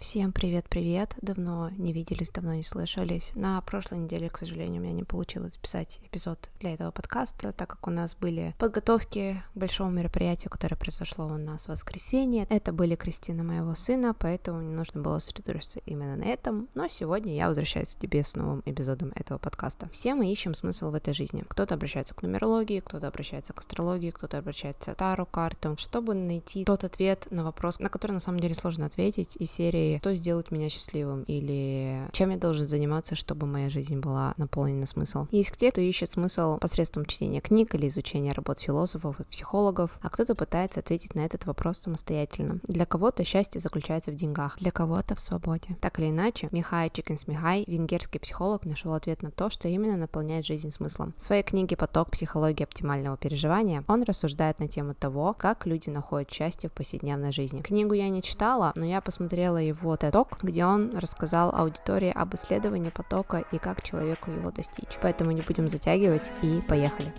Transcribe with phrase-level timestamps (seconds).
[0.00, 1.14] Всем привет-привет!
[1.20, 3.32] Давно не виделись, давно не слышались.
[3.34, 7.68] На прошлой неделе, к сожалению, у меня не получилось записать эпизод для этого подкаста, так
[7.68, 12.46] как у нас были подготовки к большому мероприятию, которое произошло у нас в воскресенье.
[12.48, 16.70] Это были крестины моего сына, поэтому мне нужно было сосредоточиться именно на этом.
[16.74, 19.90] Но сегодня я возвращаюсь к тебе с новым эпизодом этого подкаста.
[19.92, 21.44] Все мы ищем смысл в этой жизни.
[21.46, 26.64] Кто-то обращается к нумерологии, кто-то обращается к астрологии, кто-то обращается к Тару, карту, чтобы найти
[26.64, 30.50] тот ответ на вопрос, на который на самом деле сложно ответить из серии что сделает
[30.50, 35.28] меня счастливым, или чем я должен заниматься, чтобы моя жизнь была наполнена смыслом.
[35.30, 40.10] Есть те, кто ищет смысл посредством чтения книг или изучения работ философов и психологов, а
[40.10, 42.60] кто-то пытается ответить на этот вопрос самостоятельно.
[42.64, 45.76] Для кого-то счастье заключается в деньгах, для кого-то в свободе.
[45.80, 50.46] Так или иначе, Михай Чикенс Михай, венгерский психолог, нашел ответ на то, что именно наполняет
[50.46, 51.14] жизнь смыслом.
[51.16, 56.30] В своей книге «Поток психологии оптимального переживания» он рассуждает на тему того, как люди находят
[56.30, 57.62] счастье в повседневной жизни.
[57.62, 62.34] Книгу я не читала, но я посмотрела его его TED где он рассказал аудитории об
[62.34, 64.98] исследовании потока и как человеку его достичь.
[65.00, 67.12] Поэтому не будем затягивать и поехали.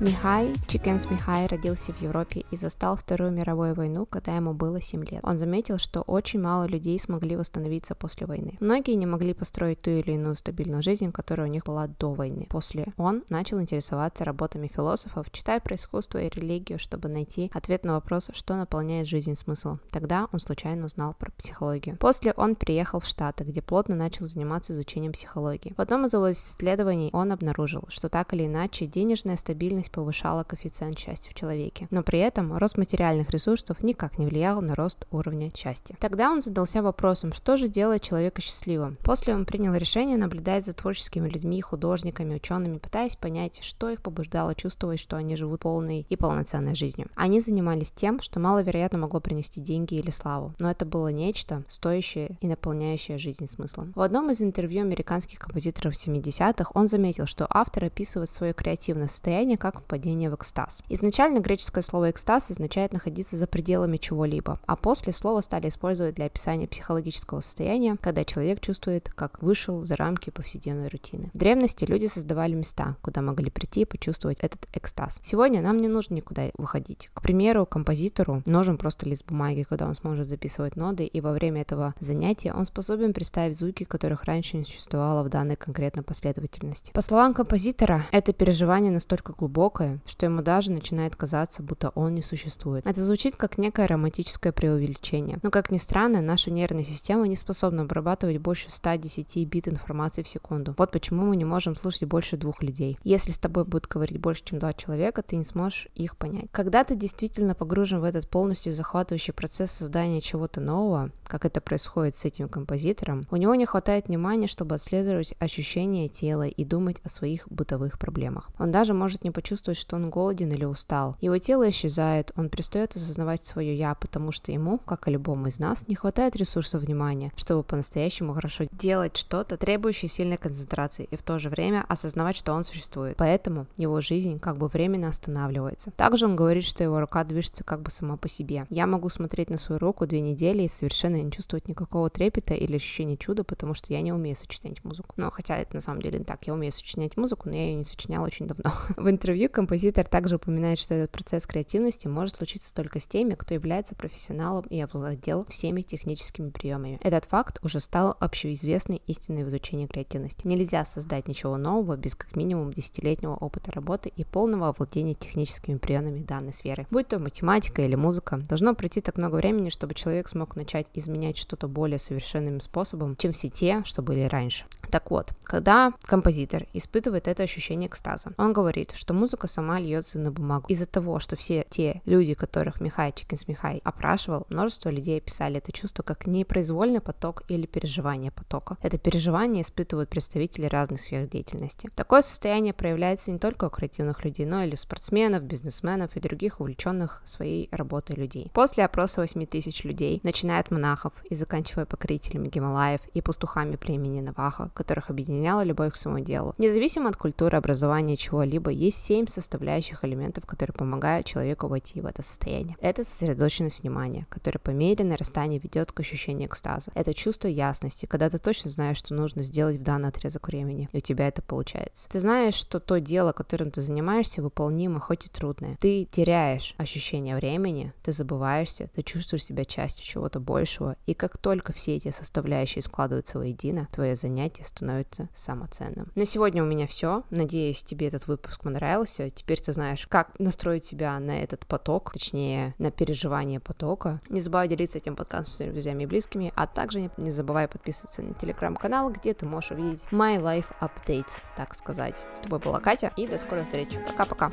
[0.00, 5.04] Михай, Чикенс Михай родился в Европе и застал Вторую мировую войну, когда ему было 7
[5.06, 5.18] лет.
[5.24, 8.56] Он заметил, что очень мало людей смогли восстановиться после войны.
[8.60, 12.46] Многие не могли построить ту или иную стабильную жизнь, которая у них была до войны.
[12.48, 17.94] После он начал интересоваться работами философов, читая про искусство и религию, чтобы найти ответ на
[17.94, 19.78] вопрос, что наполняет жизнь смысл.
[19.90, 21.96] Тогда он случайно узнал про психологию.
[21.96, 25.74] После он приехал в Штаты, где плотно начал заниматься изучением психологии.
[25.76, 30.44] В одном из его исследований он обнаружил, что так или иначе денежная стабильность деятельность повышала
[30.44, 31.88] коэффициент счастья в человеке.
[31.90, 35.96] Но при этом рост материальных ресурсов никак не влиял на рост уровня счастья.
[36.00, 38.96] Тогда он задался вопросом, что же делает человека счастливым.
[39.04, 44.54] После он принял решение наблюдать за творческими людьми, художниками, учеными, пытаясь понять, что их побуждало
[44.54, 47.08] чувствовать, что они живут полной и полноценной жизнью.
[47.14, 52.36] Они занимались тем, что маловероятно могло принести деньги или славу, но это было нечто, стоящее
[52.40, 53.92] и наполняющее жизнь смыслом.
[53.94, 59.58] В одном из интервью американских композиторов 70-х он заметил, что автор описывает свое креативное состояние
[59.58, 60.82] как впадение в экстаз.
[60.88, 66.26] Изначально греческое слово экстаз означает находиться за пределами чего-либо, а после слово стали использовать для
[66.26, 71.30] описания психологического состояния, когда человек чувствует, как вышел за рамки повседневной рутины.
[71.34, 75.18] В древности люди создавали места, куда могли прийти и почувствовать этот экстаз.
[75.22, 77.10] Сегодня нам не нужно никуда выходить.
[77.14, 81.62] К примеру, композитору нужен просто лист бумаги, куда он сможет записывать ноды, и во время
[81.62, 86.92] этого занятия он способен представить звуки, которых раньше не существовало в данной конкретной последовательности.
[86.92, 92.14] По словам композитора, это переживание настолько глубокое, глубокое, что ему даже начинает казаться, будто он
[92.14, 92.86] не существует.
[92.86, 95.38] Это звучит как некое романтическое преувеличение.
[95.42, 100.28] Но, как ни странно, наша нервная система не способна обрабатывать больше 110 бит информации в
[100.28, 100.74] секунду.
[100.78, 102.98] Вот почему мы не можем слушать больше двух людей.
[103.04, 106.46] Если с тобой будет говорить больше, чем два человека, ты не сможешь их понять.
[106.50, 112.16] Когда ты действительно погружен в этот полностью захватывающий процесс создания чего-то нового, как это происходит
[112.16, 117.08] с этим композитором, у него не хватает внимания, чтобы отслеживать ощущения тела и думать о
[117.08, 118.50] своих бытовых проблемах.
[118.58, 121.16] Он даже может не почувствовать что он голоден или устал.
[121.20, 125.58] Его тело исчезает, он перестает осознавать свое «я», потому что ему, как и любому из
[125.58, 131.22] нас, не хватает ресурсов внимания, чтобы по-настоящему хорошо делать что-то, требующее сильной концентрации, и в
[131.22, 133.16] то же время осознавать, что он существует.
[133.16, 135.90] Поэтому его жизнь как бы временно останавливается.
[135.92, 138.66] Также он говорит, что его рука движется как бы сама по себе.
[138.70, 142.76] Я могу смотреть на свою руку две недели и совершенно не чувствовать никакого трепета или
[142.76, 145.14] ощущения чуда, потому что я не умею сочинять музыку.
[145.16, 147.74] Но хотя это на самом деле не так, я умею сочинять музыку, но я ее
[147.76, 148.72] не сочиняла очень давно.
[148.96, 153.54] В интервью композитор также упоминает, что этот процесс креативности может случиться только с теми, кто
[153.54, 157.00] является профессионалом и овладел всеми техническими приемами.
[157.02, 160.46] Этот факт уже стал общеизвестной истиной в изучении креативности.
[160.46, 166.20] Нельзя создать ничего нового без как минимум десятилетнего опыта работы и полного овладения техническими приемами
[166.20, 166.86] данной сферы.
[166.90, 171.38] Будь то математика или музыка, должно пройти так много времени, чтобы человек смог начать изменять
[171.38, 174.64] что-то более совершенным способом, чем все те, что были раньше.
[174.90, 180.30] Так вот, когда композитор испытывает это ощущение экстаза, он говорит, что музыка сама льется на
[180.30, 180.66] бумагу.
[180.68, 185.72] Из-за того, что все те люди, которых Михай Чикинс Михай опрашивал, множество людей описали это
[185.72, 188.76] чувство как непроизвольный поток или переживание потока.
[188.82, 191.90] Это переживание испытывают представители разных сфер деятельности.
[191.94, 196.60] Такое состояние проявляется не только у креативных людей, но и у спортсменов, бизнесменов и других
[196.60, 198.50] увлеченных своей работой людей.
[198.54, 204.20] После опроса 8 тысяч людей, начиная от монахов, и заканчивая покорителями Гималаев и пастухами племени
[204.20, 206.54] Наваха, которых объединяла любовь к своему делу.
[206.58, 212.22] Независимо от культуры, образования, чего-либо, есть семь составляющих элементов, которые помогают человеку войти в это
[212.22, 212.76] состояние.
[212.80, 216.90] Это сосредоточенность внимания, которая по мере нарастания ведет к ощущению экстаза.
[216.94, 220.96] Это чувство ясности, когда ты точно знаешь, что нужно сделать в данный отрезок времени, и
[220.96, 222.08] у тебя это получается.
[222.08, 225.76] Ты знаешь, что то дело, которым ты занимаешься, выполнимо, хоть и трудное.
[225.80, 231.72] Ты теряешь ощущение времени, ты забываешься, ты чувствуешь себя частью чего-то большего, и как только
[231.72, 236.12] все эти составляющие складываются воедино, твое занятие становится самоценным.
[236.14, 237.24] На сегодня у меня все.
[237.30, 239.30] Надеюсь, тебе этот выпуск понравился.
[239.30, 244.20] Теперь ты знаешь, как настроить себя на этот поток, точнее, на переживание потока.
[244.28, 248.22] Не забывай делиться этим подкастом с своими друзьями и близкими, а также не забывай подписываться
[248.22, 252.26] на телеграм-канал, где ты можешь увидеть My Life Updates, так сказать.
[252.34, 254.00] С тобой была Катя, и до скорой встречи.
[254.06, 254.50] Пока-пока.